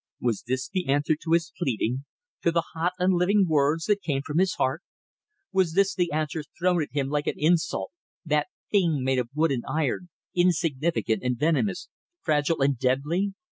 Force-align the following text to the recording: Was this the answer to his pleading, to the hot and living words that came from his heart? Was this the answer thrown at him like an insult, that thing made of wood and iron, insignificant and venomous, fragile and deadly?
Was 0.19 0.41
this 0.47 0.67
the 0.67 0.87
answer 0.89 1.13
to 1.15 1.33
his 1.33 1.51
pleading, 1.55 2.05
to 2.41 2.51
the 2.51 2.63
hot 2.73 2.93
and 2.97 3.13
living 3.13 3.45
words 3.47 3.85
that 3.85 4.01
came 4.01 4.23
from 4.23 4.39
his 4.39 4.55
heart? 4.55 4.81
Was 5.51 5.73
this 5.73 5.93
the 5.93 6.11
answer 6.11 6.43
thrown 6.57 6.81
at 6.81 6.89
him 6.91 7.07
like 7.09 7.27
an 7.27 7.35
insult, 7.37 7.91
that 8.25 8.47
thing 8.71 9.03
made 9.03 9.19
of 9.19 9.29
wood 9.35 9.51
and 9.51 9.63
iron, 9.69 10.09
insignificant 10.35 11.21
and 11.21 11.37
venomous, 11.37 11.87
fragile 12.19 12.63
and 12.63 12.79
deadly? 12.79 13.35